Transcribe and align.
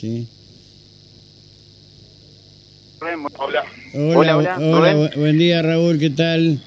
¿sí? 0.00 0.26
Hola. 3.38 3.64
Hola, 3.94 4.36
hola, 4.36 4.58
hola, 4.58 5.10
buen 5.16 5.36
día 5.38 5.60
Raúl, 5.60 5.98
¿qué 5.98 6.08
tal? 6.10 6.58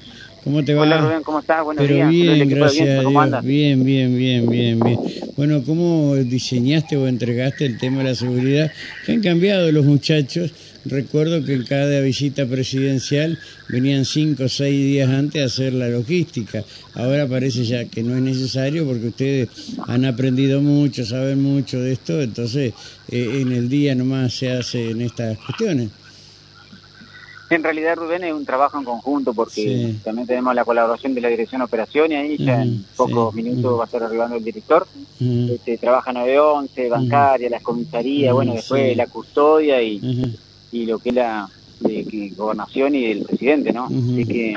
¿Cómo 0.44 0.64
te 0.64 0.74
va? 0.74 0.82
Hola 0.82 0.98
Rubén, 0.98 1.22
¿cómo 1.24 1.40
estás? 1.40 1.64
Buenos 1.64 1.82
Pero 1.82 1.96
días. 1.96 2.10
bien, 2.10 2.48
gracias 2.48 2.86
bien, 2.86 2.98
a 2.98 3.02
¿Cómo 3.02 3.10
Dios. 3.10 3.22
andas? 3.24 3.44
Bien, 3.44 3.84
bien, 3.84 4.16
bien, 4.16 4.50
bien, 4.50 4.84
bien. 4.84 5.00
Bueno, 5.36 5.64
¿cómo 5.64 6.14
diseñaste 6.16 6.96
o 6.96 7.08
entregaste 7.08 7.66
el 7.66 7.76
tema 7.76 7.98
de 7.98 8.04
la 8.04 8.14
seguridad? 8.14 8.70
Que 9.04 9.12
han 9.12 9.20
cambiado 9.20 9.72
los 9.72 9.84
muchachos. 9.84 10.52
Recuerdo 10.86 11.42
que 11.44 11.54
en 11.54 11.64
cada 11.64 12.00
visita 12.00 12.44
presidencial 12.46 13.38
venían 13.68 14.04
cinco 14.04 14.44
o 14.44 14.48
seis 14.48 14.76
días 14.84 15.08
antes 15.08 15.40
a 15.42 15.46
hacer 15.46 15.72
la 15.72 15.88
logística. 15.88 16.62
Ahora 16.94 17.26
parece 17.26 17.64
ya 17.64 17.86
que 17.86 18.02
no 18.02 18.14
es 18.16 18.22
necesario 18.22 18.84
porque 18.86 19.08
ustedes 19.08 19.48
han 19.86 20.04
aprendido 20.04 20.60
mucho, 20.60 21.04
saben 21.06 21.40
mucho 21.42 21.80
de 21.80 21.92
esto, 21.92 22.20
entonces 22.20 22.74
eh, 23.10 23.40
en 23.40 23.52
el 23.52 23.68
día 23.68 23.94
nomás 23.94 24.34
se 24.34 24.50
hacen 24.50 25.00
estas 25.00 25.38
cuestiones. 25.38 25.88
En 27.50 27.62
realidad, 27.62 27.96
Rubén, 27.96 28.24
es 28.24 28.32
un 28.32 28.44
trabajo 28.44 28.78
en 28.78 28.84
conjunto 28.84 29.32
porque 29.32 29.62
Sí. 29.62 29.96
también 30.02 30.26
tenemos 30.26 30.54
la 30.54 30.64
colaboración 30.64 31.14
de 31.14 31.20
la 31.20 31.28
Dirección 31.28 31.60
de 31.60 31.66
Operaciones 31.66 32.18
ahí 32.18 32.36
ya 32.38 32.62
en 32.62 32.84
pocos 32.96 33.32
sí, 33.34 33.42
minutos 33.42 33.78
va 33.78 33.82
a 33.82 33.86
estar 33.86 34.02
arribando 34.02 34.36
el 34.36 34.44
director. 34.44 34.86
Ujú, 35.20 35.52
Este, 35.54 35.78
trabaja 35.78 36.12
911, 36.12 36.88
bancaria, 36.88 37.48
las 37.50 37.62
comisarías, 37.62 38.32
bueno, 38.34 38.54
después 38.54 38.90
sí. 38.90 38.94
la 38.96 39.06
custodia 39.06 39.82
y. 39.82 40.00
y 40.74 40.86
lo 40.86 40.98
que 40.98 41.10
es 41.10 41.14
la 41.14 41.48
de, 41.80 42.32
gobernación 42.36 42.94
y 42.94 43.04
el 43.06 43.22
presidente, 43.22 43.72
¿no? 43.72 43.86
Ujú, 43.86 44.12
Así 44.12 44.24
que 44.26 44.56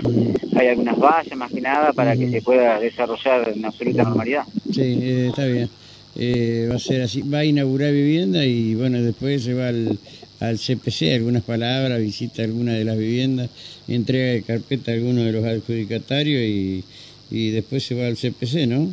hay 0.56 0.68
algunas 0.68 0.98
vallas 0.98 1.38
más 1.38 1.52
que 1.52 1.62
nada 1.62 1.94
para 1.94 2.16
que 2.18 2.30
se 2.30 2.42
pueda 2.42 2.80
desarrollar 2.80 3.54
en 3.56 3.64
absoluta 3.64 4.04
normalidad. 4.04 4.44
Sí, 4.72 4.82
eh, 4.82 5.28
está 5.30 5.46
bien. 5.46 5.70
Eh, 6.16 6.68
va 6.70 6.76
a 6.76 6.80
ser 6.80 7.04
así, 7.04 7.22
va 7.22 7.40
a 7.40 7.46
inaugurar 7.46 7.92
vivienda 7.92 8.44
y 8.44 8.74
bueno, 8.74 9.00
después 9.02 9.44
se 9.44 9.54
va 9.54 9.68
al, 9.68 10.00
al 10.40 10.58
CPC, 10.58 11.14
algunas 11.14 11.44
palabras, 11.44 12.02
visita 12.02 12.42
alguna 12.42 12.74
de 12.74 12.84
las 12.84 12.98
viviendas, 12.98 13.52
entrega 13.88 14.31
de 14.31 14.42
carpeta 14.42 14.92
a 14.92 14.96
alguno 14.96 15.22
de 15.22 15.31
los 15.31 15.46
adjudicatarios 15.46 16.42
y, 16.42 16.84
y 17.30 17.52
después 17.52 17.84
se 17.86 17.94
va 17.94 18.08
al 18.08 18.16
CPC, 18.16 18.68
¿no? 18.68 18.90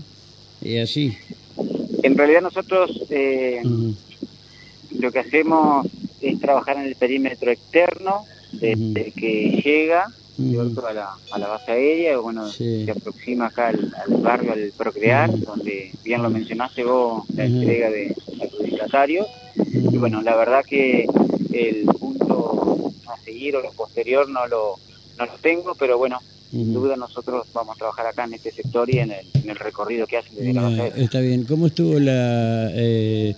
Y 0.62 0.76
así. 0.76 1.16
En 2.02 2.18
realidad 2.18 2.42
nosotros 2.42 2.90
eh, 3.08 3.62
lo 4.98 5.10
que 5.10 5.18
hacemos 5.20 5.86
es 6.28 6.40
trabajar 6.40 6.76
en 6.76 6.84
el 6.84 6.94
perímetro 6.96 7.50
externo 7.50 8.24
desde 8.52 9.12
que 9.12 9.60
llega 9.64 10.04
a, 10.04 10.92
la, 10.92 11.10
a 11.30 11.38
la 11.38 11.46
base 11.48 11.72
aérea, 11.72 12.18
bueno, 12.18 12.48
Sí. 12.48 12.84
se 12.84 12.90
aproxima 12.90 13.46
acá 13.46 13.68
al, 13.68 13.92
al 14.06 14.16
barrio, 14.20 14.52
al 14.52 14.72
Procrear, 14.76 15.30
donde 15.40 15.90
bien 16.04 16.22
lo 16.22 16.30
mencionaste 16.30 16.82
vos, 16.84 17.24
la 17.36 17.44
entrega 17.44 17.90
de 17.90 18.14
adjudicatarios. 18.42 19.26
Y 19.72 19.78
ujú. 19.88 19.98
bueno, 20.00 20.22
la 20.22 20.34
verdad 20.36 20.64
que 20.64 21.06
el 21.52 21.84
punto 22.00 22.92
a 23.06 23.16
seguir 23.24 23.54
o 23.56 23.62
lo 23.62 23.70
posterior 23.72 24.28
no 24.28 24.46
lo, 24.48 24.76
no 25.18 25.26
lo 25.26 25.32
tengo, 25.40 25.74
pero 25.76 25.98
bueno, 25.98 26.18
sin 26.50 26.72
duda 26.72 26.96
nosotros 26.96 27.46
vamos 27.52 27.76
a 27.76 27.78
trabajar 27.78 28.06
acá 28.06 28.24
en 28.24 28.34
este 28.34 28.50
sector 28.52 28.88
y 28.92 28.98
en 28.98 29.12
el, 29.12 29.26
en 29.34 29.50
el 29.50 29.56
recorrido 29.56 30.06
que 30.06 30.18
hacen 30.18 30.34
desde 30.36 30.52
la 30.52 30.62
base 30.62 30.80
aérea. 30.82 31.04
está 31.04 31.20
bien. 31.20 31.44
¿Cómo 31.44 31.66
estuvo 31.66 31.98
la... 32.00 32.70
eh, 32.72 33.34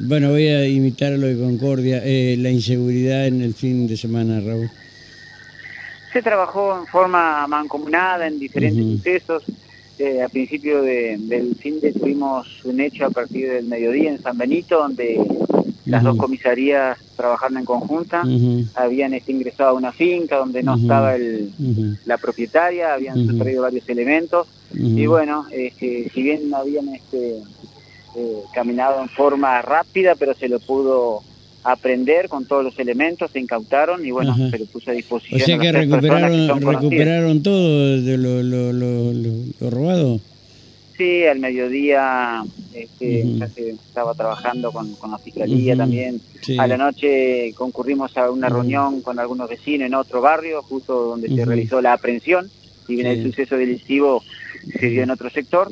bueno, 0.00 0.30
voy 0.30 0.46
a 0.48 0.66
imitar 0.66 1.12
lo 1.12 1.26
de 1.26 1.36
Concordia, 1.38 2.00
eh, 2.04 2.36
la 2.38 2.50
inseguridad 2.50 3.26
en 3.26 3.42
el 3.42 3.54
fin 3.54 3.86
de 3.86 3.96
semana, 3.96 4.40
Raúl? 4.40 4.70
Se 6.12 6.22
trabajó 6.22 6.78
en 6.80 6.86
forma 6.86 7.46
mancomunada 7.46 8.26
en 8.26 8.38
diferentes 8.38 8.82
sucesos. 8.84 9.42
Eh, 9.98 10.22
a 10.22 10.28
principio 10.28 10.80
de- 10.80 11.16
del 11.18 11.56
fin 11.56 11.80
de 11.80 11.92
tuvimos 11.92 12.46
un 12.64 12.80
hecho 12.80 13.04
a 13.06 13.10
partir 13.10 13.48
del 13.50 13.64
mediodía 13.66 14.10
en 14.10 14.22
San 14.22 14.38
Benito, 14.38 14.78
donde 14.78 15.18
las 15.86 16.04
dos 16.04 16.16
comisarías 16.16 16.96
trabajaron 17.16 17.58
en 17.58 17.64
conjunta. 17.64 18.22
Habían 18.74 19.12
este, 19.14 19.32
ingresado 19.32 19.70
a 19.70 19.72
una 19.72 19.90
finca 19.92 20.36
donde 20.36 20.62
no 20.62 20.76
estaba 20.76 21.16
el, 21.16 21.50
la 22.06 22.16
propietaria, 22.16 22.94
habían 22.94 23.16
sustraído 23.26 23.62
varios 23.62 23.88
elementos. 23.88 24.46
Y 24.72 25.06
bueno, 25.06 25.46
este, 25.50 26.10
si 26.14 26.22
bien 26.22 26.54
habían 26.54 26.88
este, 26.94 27.38
eh, 28.16 28.42
caminado 28.54 29.00
en 29.02 29.08
forma 29.08 29.60
rápida, 29.62 30.14
pero 30.14 30.34
se 30.34 30.48
lo 30.48 30.58
pudo 30.60 31.22
aprender 31.64 32.28
con 32.28 32.46
todos 32.46 32.64
los 32.64 32.78
elementos, 32.78 33.30
se 33.30 33.40
incautaron 33.40 34.04
y 34.06 34.10
bueno, 34.10 34.30
Ajá. 34.32 34.50
se 34.50 34.58
lo 34.58 34.66
puso 34.66 34.90
a 34.90 34.94
O 34.94 34.96
disposición. 34.96 35.40
sea 35.40 35.56
a 35.56 35.58
que 35.58 35.72
recuperaron, 35.72 36.30
conocidas. 36.48 36.74
recuperaron 36.74 37.42
todo 37.42 38.00
de 38.02 38.16
lo, 38.16 38.42
lo, 38.42 38.72
lo, 38.72 39.12
lo, 39.12 39.32
lo 39.60 39.70
robado. 39.70 40.20
Sí, 40.96 41.24
al 41.26 41.38
mediodía 41.38 42.42
este, 42.74 43.24
ya 43.38 43.46
se 43.48 43.70
estaba 43.70 44.14
trabajando 44.14 44.72
con, 44.72 44.92
con 44.94 45.12
la 45.12 45.18
fiscalía 45.18 45.76
también. 45.76 46.20
Sí. 46.42 46.58
A 46.58 46.66
la 46.66 46.76
noche 46.76 47.52
concurrimos 47.56 48.16
a 48.16 48.30
una 48.30 48.48
reunión 48.48 49.00
con 49.02 49.18
algunos 49.20 49.48
vecinos 49.48 49.86
en 49.86 49.94
otro 49.94 50.20
barrio, 50.20 50.62
justo 50.62 50.94
donde 51.10 51.28
se 51.28 51.44
realizó 51.44 51.80
la 51.80 51.92
aprehensión. 51.92 52.50
Si 52.86 52.94
bien 52.96 53.06
Sí. 53.12 53.18
el 53.20 53.26
suceso 53.26 53.56
delictivo 53.56 54.24
se 54.80 54.86
dio 54.86 55.02
en 55.04 55.10
otro 55.10 55.30
sector, 55.30 55.68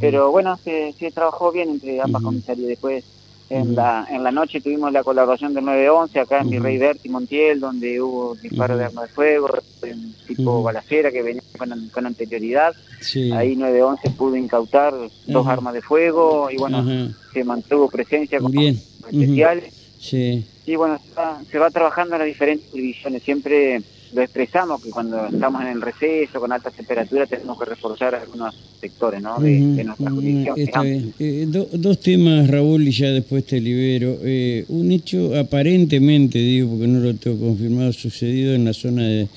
Pero 0.00 0.30
bueno, 0.30 0.58
se, 0.64 0.92
se 0.98 1.10
trabajó 1.10 1.50
bien 1.52 1.70
entre 1.70 2.00
ambas 2.00 2.22
Ujú. 2.22 2.30
comisarías. 2.30 2.68
Después, 2.68 3.04
en, 3.50 3.74
la, 3.74 4.06
en 4.10 4.22
la 4.22 4.30
noche 4.30 4.60
tuvimos 4.60 4.92
la 4.92 5.02
colaboración 5.04 5.52
del 5.52 5.64
911 5.66 6.20
acá 6.20 6.40
en. 6.40 6.50
Virrey 6.50 6.78
Berti 6.78 7.08
Montiel, 7.08 7.60
donde 7.60 8.00
hubo 8.00 8.34
disparo 8.36 8.74
Ujú. 8.74 8.78
de 8.78 8.84
arma 8.86 9.02
de 9.02 9.08
fuego, 9.08 9.48
en 9.82 10.14
tipo 10.26 10.62
balacera 10.62 11.10
que 11.10 11.22
venía 11.22 11.42
con, 11.58 11.88
con 11.92 12.06
anterioridad. 12.06 12.74
Sí. 13.00 13.30
Ahí 13.32 13.56
911 13.56 14.10
pudo 14.10 14.36
incautar 14.36 14.94
dos 15.26 15.46
armas 15.46 15.74
de 15.74 15.82
fuego 15.82 16.48
y 16.50 16.56
bueno, 16.56 17.10
se 17.32 17.44
mantuvo 17.44 17.88
presencia 17.88 18.38
con 18.38 18.52
Bien. 18.52 18.74
especiales. 19.10 19.74
Sí. 19.98 20.46
Y 20.64 20.76
bueno, 20.76 20.98
se 21.06 21.14
va, 21.14 21.40
se 21.50 21.58
va 21.58 21.70
trabajando 21.70 22.14
en 22.14 22.20
las 22.20 22.28
diferentes 22.28 22.72
divisiones. 22.72 23.22
Siempre 23.24 23.82
lo 24.12 24.22
expresamos 24.22 24.82
que 24.82 24.90
cuando 24.90 25.26
estamos 25.26 25.62
en 25.62 25.68
el 25.68 25.80
receso 25.80 26.38
con 26.38 26.52
altas 26.52 26.74
temperaturas 26.74 27.28
tenemos 27.28 27.58
que 27.58 27.64
reforzar 27.64 28.14
algunos 28.14 28.54
sectores 28.80 29.22
¿no? 29.22 29.38
de, 29.40 29.84
nuestra 29.84 30.10
jurisdicción. 30.10 30.58
Está 30.58 30.82
digamos. 30.82 31.14
bien. 31.18 31.42
Eh, 31.42 31.46
do- 31.48 31.68
dos 31.72 31.98
temas, 32.00 32.48
Raúl, 32.50 32.86
y 32.88 32.90
ya 32.90 33.08
después 33.10 33.44
te 33.46 33.60
libero. 33.60 34.18
Eh, 34.22 34.64
un 34.68 34.92
hecho 34.92 35.34
aparentemente, 35.38 36.38
digo, 36.38 36.70
porque 36.70 36.88
no 36.88 37.00
lo 37.00 37.14
tengo 37.14 37.38
confirmado, 37.38 37.92
sucedido 37.92 38.54
en 38.54 38.64
la 38.66 38.72
zona 38.74 39.06
de 39.08 39.28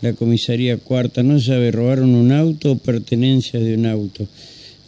la 0.00 0.12
comisaría 0.14 0.78
cuarta. 0.78 1.22
No 1.22 1.38
se 1.38 1.46
sabe, 1.46 1.70
robaron 1.70 2.14
un 2.14 2.32
auto 2.32 2.72
o 2.72 2.78
pertenencias 2.78 3.62
de 3.62 3.74
un 3.76 3.86
auto. 3.86 4.26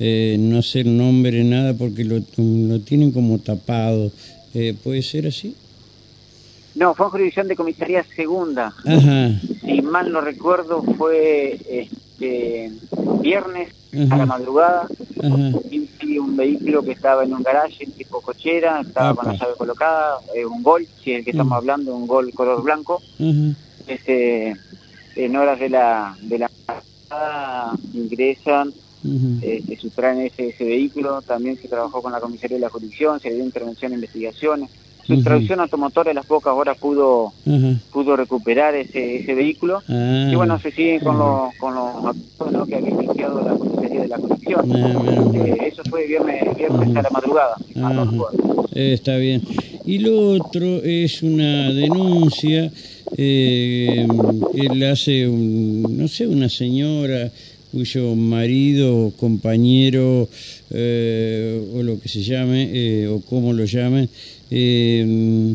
Eh, 0.00 0.36
no 0.38 0.60
sé 0.62 0.80
el 0.80 0.96
nombre, 0.96 1.42
nada, 1.44 1.72
porque 1.74 2.04
lo, 2.04 2.20
lo 2.36 2.80
tienen 2.80 3.12
como 3.12 3.38
tapado. 3.38 4.10
Eh, 4.54 4.74
¿Puede 4.82 5.02
ser 5.02 5.26
así? 5.26 5.54
No, 6.76 6.94
fue 6.94 7.06
en 7.06 7.10
jurisdicción 7.10 7.48
de 7.48 7.56
comisaría 7.56 8.04
segunda. 8.14 8.75
Ajá. 8.84 9.31
Si 9.64 9.81
mal 9.82 10.12
no 10.12 10.20
recuerdo, 10.20 10.82
fue 10.82 11.59
este, 11.69 12.70
viernes 13.20 13.70
a 14.10 14.16
la 14.16 14.26
madrugada. 14.26 14.87
Vi 15.70 15.88
vi 16.03 16.19
un 16.19 16.37
vehículo 16.37 16.82
que 16.82 16.92
estaba 16.92 17.25
en 17.25 17.32
un 17.32 17.42
garage 17.42 17.87
tipo 17.87 18.20
cochera, 18.20 18.82
estaba 18.82 19.14
con 19.14 19.26
la 19.26 19.32
llave 19.32 19.54
colocada, 19.56 20.19
eh, 20.34 20.44
un 20.44 20.62
gol, 20.62 20.87
si 21.03 21.12
es 21.12 21.19
el 21.19 21.25
que 21.25 21.31
estamos 21.31 21.54
hablando, 21.54 21.97
un 21.97 22.06
gol 22.06 22.31
color 22.34 22.62
blanco. 22.62 23.00
Este, 23.87 24.54
en 25.16 25.37
horas 25.37 25.58
de 25.58 25.70
la 25.70 26.14
de 26.20 26.38
la 26.38 26.50
madrugada 26.69 27.72
ingresan, 27.94 28.69
Ujú. 29.03 29.38
eh, 29.41 29.62
se 29.66 29.76
sustraen 29.76 30.20
ese, 30.20 30.48
ese 30.48 30.64
vehículo, 30.64 31.22
también 31.22 31.56
se 31.56 31.69
trabajó 31.69 32.03
con 32.03 32.12
la 32.12 32.20
comisaría 32.20 32.58
de 32.58 32.60
la 32.60 32.69
jurisdicción, 32.69 33.19
se 33.19 33.32
dio 33.32 33.43
intervención 33.43 33.93
e 33.93 33.94
investigaciones. 33.94 34.69
Sustracción 35.06 35.61
automotora 35.61 36.11
a 36.11 36.15
las 36.15 36.27
pocas 36.27 36.53
horas 36.55 36.77
pudo 36.78 37.33
pudo 37.93 38.17
recuperar 38.17 38.75
ese, 38.75 39.17
ese 39.17 39.34
vehículo. 39.34 39.83
Ah. 39.89 40.28
Y 40.31 40.34
bueno, 40.34 40.59
se 40.59 40.71
siguen 40.71 41.00
con 41.00 41.19
los 41.19 41.55
con 41.56 41.75
los 41.75 42.53
¿no? 42.53 42.67
que 42.67 42.77
había 42.77 42.91
iniciado 42.91 43.43
la 43.43 43.55
comisaría 43.55 44.03
de 44.03 44.09
la 44.09 44.17
jurisdicción. 44.17 44.72
Ah. 44.72 45.31
Eh, 45.34 45.69
eso 45.72 45.83
fue 45.89 46.06
viernes, 46.06 46.56
viernes 46.56 46.97
a 46.97 47.03
la 47.03 47.11
madrugada. 47.11 47.56
recuerdo. 47.75 48.69
Eh, 48.75 48.93
está 48.93 49.17
bien. 49.17 49.43
Y 49.84 49.99
lo 49.99 50.31
otro 50.31 50.82
es 50.82 51.23
una 51.23 51.70
denuncia 51.70 52.73
eh, 53.17 54.06
le 54.75 54.88
hace, 54.88 55.29
un, 55.29 55.97
no 55.97 56.09
sé, 56.09 56.26
una 56.26 56.49
señora 56.49 57.31
cuyo 57.73 58.14
marido, 58.14 59.12
compañero 59.19 60.29
eh, 60.70 61.61
o 61.75 61.82
lo 61.82 62.00
que 62.00 62.09
se 62.09 62.23
llame, 62.23 62.70
eh, 62.73 63.09
o 63.09 63.20
como 63.20 63.52
lo 63.52 63.64
llamen, 63.64 64.09
eh, 64.50 65.54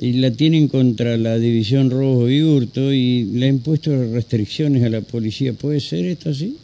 y 0.00 0.12
la 0.14 0.30
tienen 0.30 0.68
contra 0.68 1.16
la 1.16 1.38
División 1.38 1.90
Robo 1.90 2.28
y 2.28 2.42
Hurto 2.42 2.92
y 2.92 3.24
le 3.24 3.46
ha 3.46 3.48
impuesto 3.48 3.90
restricciones 4.12 4.84
a 4.84 4.88
la 4.88 5.00
policía. 5.00 5.52
¿Puede 5.54 5.80
ser 5.80 6.04
esto 6.06 6.30
así? 6.30 6.56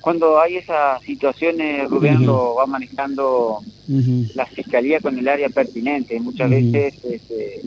Cuando 0.00 0.40
hay 0.40 0.56
esas 0.56 1.02
situaciones, 1.02 1.88
Rubén 1.88 2.24
lo 2.24 2.54
va 2.54 2.66
manejando 2.66 3.58
la 4.34 4.46
fiscalía 4.46 5.00
con 5.00 5.18
el 5.18 5.28
área 5.28 5.48
pertinente. 5.50 6.18
Muchas 6.20 6.50
veces 6.50 6.94
este, 7.04 7.60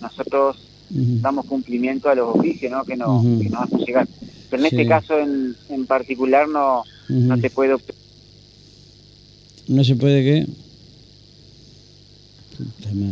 nosotros 0.00 0.56
damos 0.90 1.46
cumplimiento 1.46 2.08
a 2.08 2.14
los 2.14 2.34
oficios 2.36 2.70
¿no? 2.72 2.84
que, 2.84 2.96
nos, 2.96 3.22
que 3.40 3.48
nos 3.48 3.62
hacen 3.62 3.78
llegar. 3.80 4.08
Pero 4.50 4.62
en 4.64 4.70
Sí. 4.70 4.76
este 4.76 4.88
caso 4.88 5.18
en, 5.18 5.54
en 5.70 5.86
particular 5.86 6.48
no, 6.48 6.82
no 7.08 7.34
Ujú. 7.34 7.40
te 7.42 7.50
puedo... 7.50 7.80
¿No 9.68 9.84
se 9.84 9.94
puede 9.96 10.22
qué? 10.22 10.46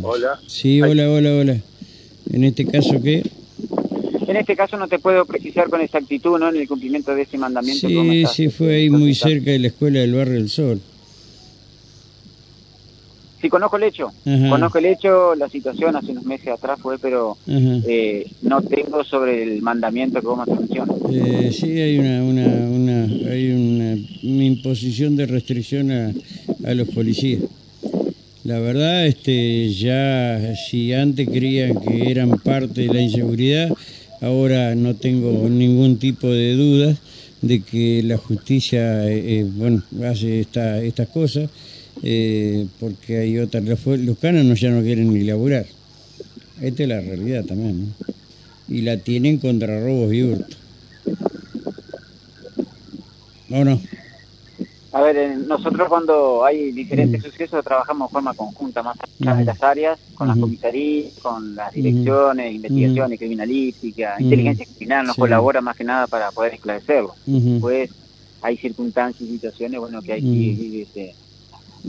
Hola. 0.03 0.39
Sí, 0.47 0.81
hola, 0.81 1.09
hola, 1.09 1.35
hola. 1.35 1.57
En 2.31 2.43
este 2.43 2.65
caso, 2.65 3.01
¿qué? 3.01 3.23
En 4.27 4.37
este 4.37 4.55
caso 4.55 4.77
no 4.77 4.87
te 4.87 4.99
puedo 4.99 5.25
precisar 5.25 5.69
con 5.69 5.81
exactitud, 5.81 6.39
¿no? 6.39 6.49
En 6.49 6.55
el 6.55 6.67
cumplimiento 6.67 7.13
de 7.13 7.23
ese 7.23 7.37
mandamiento. 7.37 7.87
Sí, 7.87 8.23
sí, 8.33 8.49
fue 8.49 8.75
ahí 8.75 8.89
muy 8.89 9.13
cerca 9.13 9.51
de 9.51 9.59
la 9.59 9.67
escuela 9.67 9.99
del 9.99 10.13
Barrio 10.13 10.35
del 10.35 10.49
Sol. 10.49 10.79
Sí, 13.41 13.49
conozco 13.49 13.77
el 13.77 13.83
hecho. 13.83 14.11
Conozco 14.23 14.77
el 14.77 14.85
hecho, 14.85 15.35
la 15.35 15.49
situación 15.49 15.95
hace 15.95 16.11
unos 16.11 16.23
meses 16.25 16.49
atrás 16.49 16.79
fue, 16.79 16.99
pero 16.99 17.37
eh, 17.47 18.29
no 18.43 18.61
tengo 18.61 19.03
sobre 19.03 19.41
el 19.41 19.61
mandamiento 19.63 20.21
que 20.21 20.27
vos 20.27 20.47
me 20.47 20.55
mencionas. 20.55 20.95
Eh, 21.11 21.51
sí, 21.51 21.71
hay 21.79 21.97
una, 21.97 22.23
una, 22.23 22.45
una, 22.69 23.31
hay 23.31 23.51
una, 23.51 24.45
imposición 24.45 25.15
de 25.15 25.25
restricción 25.25 25.91
a, 25.91 26.13
a 26.63 26.73
los 26.75 26.87
policías. 26.89 27.41
La 28.43 28.59
verdad, 28.59 29.05
este, 29.05 29.71
ya 29.71 30.55
si 30.55 30.93
antes 30.93 31.29
creían 31.29 31.79
que 31.79 32.09
eran 32.09 32.39
parte 32.39 32.81
de 32.81 32.87
la 32.87 33.01
inseguridad, 33.01 33.71
ahora 34.19 34.73
no 34.73 34.95
tengo 34.95 35.47
ningún 35.47 35.99
tipo 35.99 36.27
de 36.27 36.55
dudas 36.55 36.97
de 37.41 37.61
que 37.61 38.01
la 38.03 38.17
justicia, 38.17 39.07
eh, 39.07 39.45
bueno, 39.47 39.83
hace 40.03 40.41
esta, 40.41 40.81
estas 40.81 41.07
cosas 41.09 41.49
eh, 42.03 42.65
porque 42.79 43.17
hay 43.17 43.37
otras, 43.37 43.63
los, 43.63 44.17
canos 44.17 44.59
ya 44.59 44.71
no 44.71 44.81
quieren 44.81 45.13
ni 45.13 45.23
laburar. 45.23 45.65
Esta 46.61 46.83
es 46.83 46.89
la 46.89 47.01
realidad 47.01 47.45
también, 47.45 47.93
Y 48.67 48.81
la 48.81 48.97
tienen 48.97 49.37
contra 49.37 49.79
robos 49.79 50.13
y 50.13 50.23
hurtos. 50.23 50.57
¿O 53.49 53.63
no? 53.63 53.81
A 54.93 55.01
ver, 55.01 55.37
nosotros 55.37 55.87
cuando 55.87 56.43
hay 56.43 56.71
diferentes 56.73 57.23
sucesos 57.23 57.63
trabajamos 57.63 58.09
de 58.09 58.13
forma 58.13 58.33
conjunta, 58.33 58.83
más 58.83 58.97
allá 59.19 59.35
de 59.35 59.45
las 59.45 59.63
áreas, 59.63 59.99
con 60.15 60.27
las 60.27 60.37
comisarías, 60.37 61.13
con 61.21 61.55
las 61.55 61.71
direcciones, 61.73 62.55
investigaciones 62.55 63.17
criminalísticas, 63.17 64.19
inteligencia 64.19 64.65
criminal 64.65 65.07
nos 65.07 65.15
colabora 65.15 65.61
más 65.61 65.77
que 65.77 65.85
nada 65.85 66.07
para 66.07 66.31
poder 66.31 66.55
esclarecerlo. 66.55 67.15
Pues 67.61 67.89
hay 68.41 68.57
circunstancias 68.57 69.29
y 69.29 69.33
situaciones, 69.33 69.79
bueno, 69.79 70.01
que 70.01 70.13
hay 70.13 70.21
que 70.21 70.27
ir 70.27 70.81
este, 70.81 71.15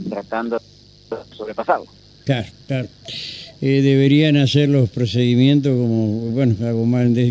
tratando 0.09 0.59
de 0.59 1.17
sobrepasarlo. 1.37 1.87
Claro, 2.25 2.49
claro. 2.69 2.89
Eh, 3.61 3.81
deberían 3.83 4.37
hacer 4.37 4.69
los 4.69 4.91
procedimientos 4.91 5.73
como, 5.73 6.31
bueno, 6.31 6.55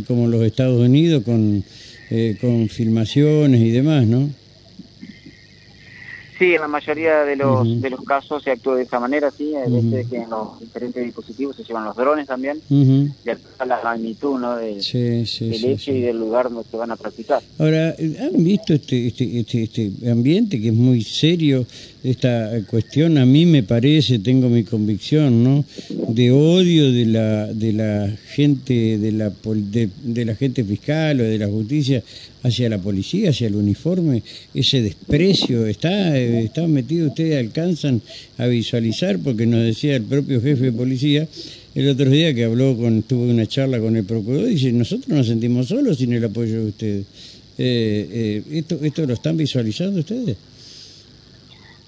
como 0.06 0.28
los 0.28 0.42
Estados 0.44 0.82
Unidos, 0.82 1.24
con, 1.24 1.64
eh, 2.10 2.38
con 2.42 2.68
filmaciones 2.68 3.62
y 3.62 3.72
demás, 3.72 4.06
¿no? 4.06 4.30
Sí, 6.42 6.56
en 6.56 6.62
la 6.62 6.68
mayoría 6.68 7.24
de 7.24 7.36
los, 7.36 7.80
de 7.80 7.92
los 7.92 8.02
casos 8.02 8.42
se 8.42 8.50
actúa 8.50 8.76
de 8.76 8.82
esa 8.82 9.00
manera, 9.00 9.30
sí, 9.30 9.54
a 9.56 9.70
veces 9.70 10.08
que 10.08 10.18
en 10.18 10.30
los 10.32 10.60
diferentes 10.60 11.06
dispositivos 11.06 11.56
se 11.56 11.64
llevan 11.64 11.86
los 11.86 11.96
drones 11.96 12.26
también, 12.26 12.58
y 12.68 13.30
a 13.60 13.66
la 13.68 13.80
magnitud 13.84 14.40
¿no? 14.40 14.56
del, 14.56 14.80
hecho 14.80 15.92
y 15.92 16.02
del 16.02 16.18
lugar 16.18 16.50
donde 16.50 16.68
se 16.68 16.78
van 16.78 16.90
a 16.90 16.96
practicar. 16.96 17.44
Ahora, 17.60 17.90
¿han 17.90 18.44
visto 18.44 18.74
este, 18.74 19.06
este, 19.06 19.40
este, 19.40 19.64
este 19.66 19.92
ambiente 20.10 20.60
que 20.60 20.70
es 20.70 20.74
muy 20.74 21.04
serio, 21.04 21.64
esta 22.04 22.52
cuestión? 22.68 23.18
A 23.18 23.26
mí 23.26 23.46
me 23.46 23.64
parece, 23.64 24.20
tengo 24.20 24.50
mi 24.50 24.64
convicción, 24.64 25.44
¿no? 25.44 25.66
De 26.10 26.32
odio 26.32 26.92
de 26.92 27.06
la, 27.06 27.48
de 27.48 27.74
la 27.74 28.18
gente, 28.34 28.98
de 28.98 29.12
la, 29.12 29.32
de, 29.44 29.90
de 30.04 30.26
la 30.26 30.36
gente 30.36 30.64
fiscal 30.64 31.20
o 31.22 31.24
de 31.24 31.38
la 31.38 31.48
justicia 31.48 32.04
hacia 32.44 32.70
la 32.70 32.80
policía, 32.80 33.30
hacia 33.30 33.48
el 33.48 33.56
uniforme, 33.56 34.24
ese 34.54 34.82
desprecio, 34.82 35.68
está, 35.68 36.18
está 36.18 36.68
metido, 36.68 37.10
ustedes 37.10 37.38
alcanzan 37.38 38.02
a 38.38 38.48
visualizar, 38.48 39.20
porque 39.20 39.46
nos 39.46 39.64
decía 39.64 39.96
el 39.96 40.04
propio 40.04 40.42
jefe 40.42 40.66
de 40.66 40.72
policía 40.72 41.28
el 41.74 41.88
otro 41.88 42.10
día 42.10 42.34
que 42.34 42.44
habló 42.44 42.76
con, 42.76 43.04
tuvo 43.04 43.24
una 43.24 43.46
charla 43.46 43.80
con 43.80 43.96
el 43.96 44.04
procurador, 44.04 44.48
dice, 44.48 44.74
nosotros 44.74 45.08
nos 45.08 45.28
sentimos 45.28 45.68
solos 45.68 45.98
sin 45.98 46.12
el 46.12 46.24
apoyo 46.26 46.64
de 46.64 46.68
ustedes. 46.68 47.06
Eh, 47.58 48.08
eh, 48.12 48.44
¿esto, 48.52 48.80
¿Esto 48.82 49.06
lo 49.06 49.14
están 49.14 49.38
visualizando 49.38 50.00
ustedes? 50.00 50.36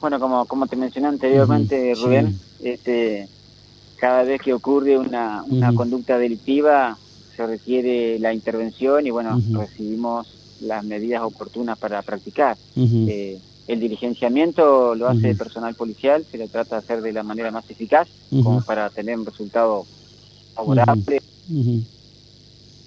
Bueno, 0.04 0.20
como, 0.20 0.46
como 0.48 0.68
te 0.68 0.76
mencioné 0.76 1.08
anteriormente, 1.08 1.94
Rubén, 1.96 2.38
este, 2.62 3.26
cada 3.96 4.24
vez 4.24 4.42
que 4.42 4.54
ocurre 4.54 4.98
una, 4.98 5.46
una 5.48 5.74
conducta 5.74 6.18
delictiva 6.18 6.98
se 7.34 7.48
requiere 7.48 8.20
la 8.20 8.34
intervención 8.34 9.08
y 9.08 9.12
bueno, 9.12 9.40
recibimos 9.54 10.28
las 10.60 10.84
medidas 10.84 11.22
oportunas 11.24 11.78
para 11.78 12.02
practicar. 12.02 12.58
Eh, 12.76 13.40
el 13.70 13.80
diligenciamiento 13.80 14.94
lo 14.94 15.08
hace 15.08 15.30
el 15.30 15.38
personal 15.38 15.74
policial, 15.74 16.26
se 16.30 16.38
le 16.38 16.50
trata 16.50 16.76
de 16.76 16.80
hacer 16.80 17.02
de 17.02 17.14
la 17.14 17.24
manera 17.24 17.50
más 17.50 17.72
eficaz, 17.72 18.10
como 18.30 18.62
para 18.62 18.90
tener 18.90 19.18
un 19.18 19.26
resultado 19.26 19.86
favorable, 20.54 21.22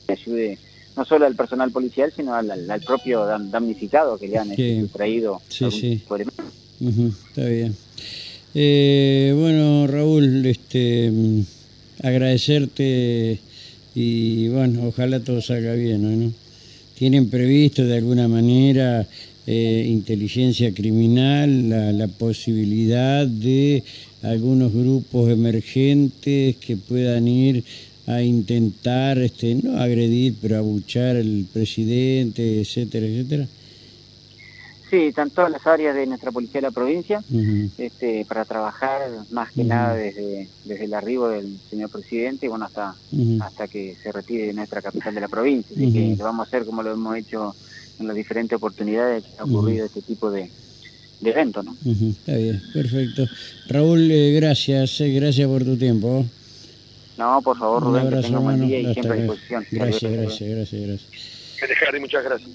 que 0.07 0.13
ayude 0.13 0.59
no 0.95 1.07
solo 1.07 1.25
al 1.25 1.35
personal 1.35 1.71
policial, 1.71 2.13
sino 2.15 2.35
al, 2.35 2.83
propio 2.87 3.25
damnificado 3.25 4.19
que 4.19 4.29
le 4.29 4.37
han 4.37 4.51
este, 4.51 4.87
traído 4.93 5.41
sí, 5.49 5.71
sí. 5.71 6.05
Está 6.81 7.47
bien. 7.47 7.75
Eh, 8.55 9.33
bueno, 9.35 9.87
Raúl, 9.87 10.45
este, 10.45 11.11
agradecerte 12.03 13.39
y 13.95 14.49
bueno, 14.49 14.89
ojalá 14.89 15.21
todo 15.21 15.41
salga 15.41 15.73
bien, 15.75 16.03
¿no? 16.03 16.33
¿Tienen 16.99 17.31
previsto 17.31 17.85
de 17.85 17.97
alguna 17.97 18.29
manera 18.29 19.07
eh, 19.47 19.87
inteligencia 19.89 20.73
criminal 20.75 21.71
la, 21.71 21.93
la, 21.93 22.09
posibilidad 22.09 23.27
de 23.27 23.83
algunos 24.23 24.73
grupos 24.73 25.31
emergentes 25.31 26.57
que 26.57 26.77
puedan 26.77 27.27
ir 27.29 27.65
a 28.07 28.23
intentar, 28.23 29.19
este, 29.19 29.55
no 29.55 29.79
agredir, 29.79 30.35
pero 30.43 30.59
abuchar 30.59 31.17
al 31.17 31.47
presidente, 31.53 32.61
etcétera, 32.61 33.07
etcétera? 33.07 33.49
Sí, 34.89 34.97
están 35.07 35.31
todas 35.31 35.51
las 35.51 35.67
áreas 35.67 35.97
de 35.97 36.07
nuestra 36.07 36.31
policía 36.31 36.61
de 36.61 36.69
la 36.69 36.71
provincia 36.71 37.23
este, 37.77 38.25
para 38.25 38.45
trabajar 38.45 39.01
más 39.31 39.51
que 39.51 39.65
nada 39.65 39.95
desde, 39.97 40.49
desde 40.65 40.85
el 40.85 40.95
arribo 40.95 41.29
del 41.29 41.59
señor 41.69 41.91
presidente 41.91 42.47
y 42.47 42.49
bueno, 42.49 42.67
hasta, 42.67 42.95
hasta 43.41 43.67
que 43.67 43.97
se 44.01 44.13
retire 44.13 44.47
de 44.47 44.53
nuestra 44.53 44.81
capital 44.83 45.15
de 45.15 45.21
la 45.21 45.29
provincia. 45.29 45.75
Así 45.77 45.93
que 45.93 46.15
lo 46.17 46.25
vamos 46.25 46.47
a 46.47 46.49
hacer 46.49 46.65
como 46.65 46.85
lo 46.85 46.93
hemos 46.93 47.17
hecho 47.17 47.57
en 47.99 48.07
las 48.07 48.15
diferentes 48.15 48.55
oportunidades 48.55 49.25
que 49.25 49.41
ha 49.41 49.45
ocurrido 49.45 49.87
este 49.87 50.03
tipo 50.03 50.31
de, 50.31 50.51
de 51.21 51.31
eventos. 51.31 51.65
¿no? 51.65 51.77
Está 51.85 52.37
bien, 52.37 52.63
perfecto. 52.73 53.27
Raúl, 53.69 54.09
eh, 54.11 54.33
gracias, 54.33 55.01
eh, 55.01 55.11
gracias 55.11 55.49
por 55.49 55.65
tu 55.65 55.77
tiempo. 55.77 56.25
No, 57.19 57.41
por 57.43 57.59
favor, 57.59 57.83
Rubén, 57.83 58.11
que 58.11 58.23
tenga 58.23 58.39
un 58.39 58.45
buen 58.45 58.69
día 58.69 58.79
y 58.79 58.93
siempre 58.93 59.13
a 59.13 59.17
disposición. 59.17 59.67
Gracias, 59.71 60.13
gracias, 60.13 60.51
gracias, 60.51 60.83
gracias. 60.83 62.01
muchas 62.01 62.25
gracias. 62.25 62.51